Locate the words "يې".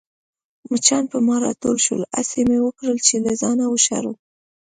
3.67-3.71